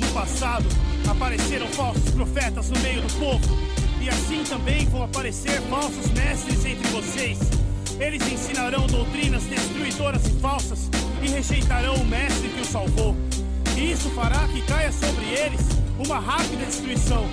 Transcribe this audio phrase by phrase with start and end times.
[0.00, 0.66] No passado,
[1.08, 3.56] apareceram falsos profetas no meio do povo,
[4.00, 7.38] e assim também vão aparecer falsos mestres entre vocês.
[8.00, 10.90] Eles ensinarão doutrinas destruidoras e falsas
[11.22, 13.14] e rejeitarão o mestre que os salvou.
[13.80, 15.60] Isso fará que caia sobre eles
[15.98, 17.26] uma rápida destruição.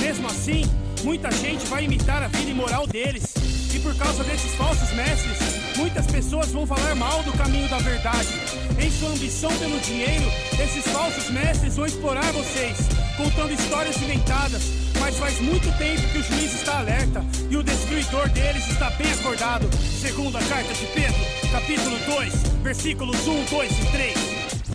[0.00, 0.64] Mesmo assim,
[1.04, 3.34] muita gente vai imitar a vida imoral deles.
[3.74, 5.36] E por causa desses falsos mestres,
[5.76, 8.28] muitas pessoas vão falar mal do caminho da verdade.
[8.80, 10.24] Em sua ambição pelo dinheiro,
[10.58, 12.78] esses falsos mestres vão explorar vocês,
[13.18, 14.62] contando histórias inventadas.
[14.98, 19.12] Mas faz muito tempo que o juiz está alerta e o destruidor deles está bem
[19.12, 19.68] acordado.
[20.00, 22.32] Segundo a carta de Pedro, capítulo 2,
[22.62, 24.14] versículos 1, 2 e 3.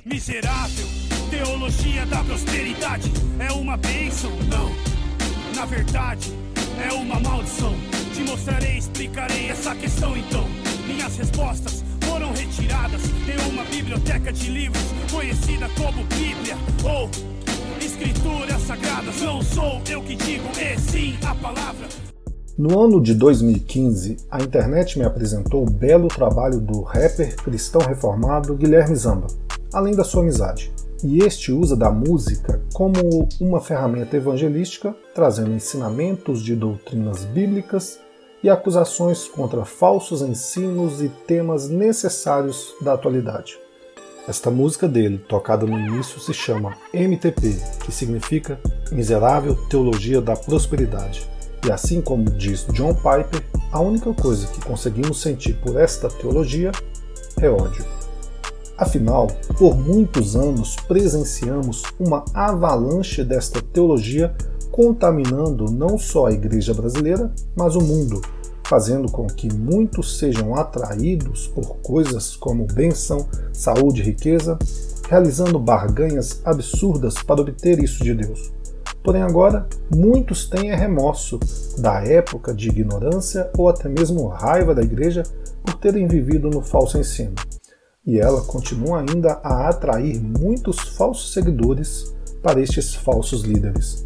[0.05, 0.94] Miserável
[1.35, 4.31] Teologia da prosperidade é uma bênção?
[4.49, 4.71] Não.
[5.53, 6.31] Na verdade,
[6.81, 7.73] é uma maldição.
[8.13, 10.45] Te mostrarei, explicarei essa questão então.
[10.87, 17.09] Minhas respostas foram retiradas em uma biblioteca de livros conhecida como Bíblia ou
[17.85, 19.21] Escrituras Sagradas.
[19.21, 21.89] Não sou eu que digo, é sim a palavra.
[22.57, 28.55] No ano de 2015, a internet me apresentou o belo trabalho do rapper cristão reformado
[28.55, 29.27] Guilherme Zamba,
[29.73, 30.73] além da sua amizade
[31.05, 37.99] e este usa da música como uma ferramenta evangelística, trazendo ensinamentos de doutrinas bíblicas
[38.43, 43.55] e acusações contra falsos ensinos e temas necessários da atualidade.
[44.27, 48.59] Esta música dele, tocada no início, se chama MTP, que significa
[48.91, 51.29] Miserável Teologia da Prosperidade.
[51.63, 56.71] E assim como diz John Piper, a única coisa que conseguimos sentir por esta teologia
[57.39, 57.85] é ódio.
[58.77, 64.35] Afinal, por muitos anos presenciamos uma avalanche desta teologia
[64.69, 68.21] contaminando não só a igreja brasileira, mas o mundo,
[68.65, 74.59] fazendo com que muitos sejam atraídos por coisas como bênção, saúde e riqueza,
[75.07, 78.51] realizando barganhas absurdas para obter isso de Deus.
[79.01, 81.39] Porém, agora, muitos têm remorso
[81.77, 85.23] da época de ignorância ou até mesmo raiva da igreja
[85.63, 87.35] por terem vivido no falso ensino
[88.05, 94.05] e ela continua ainda a atrair muitos falsos seguidores para estes falsos líderes.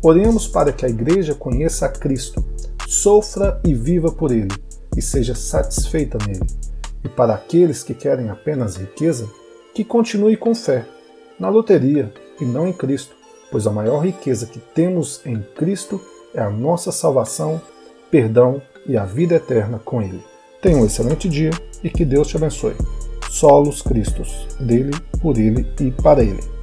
[0.00, 2.44] Oremos para que a igreja conheça a Cristo,
[2.86, 4.54] sofra e viva por ele,
[4.96, 6.46] e seja satisfeita nele.
[7.02, 9.28] E para aqueles que querem apenas riqueza,
[9.74, 10.86] que continue com fé,
[11.38, 13.16] na loteria e não em Cristo,
[13.50, 16.00] pois a maior riqueza que temos em Cristo
[16.32, 17.60] é a nossa salvação,
[18.10, 20.22] perdão e a vida eterna com Ele.
[20.62, 21.50] Tenha um excelente dia
[21.82, 22.76] e que Deus te abençoe
[23.30, 26.55] solos Cristos, dele, por ele e para ele.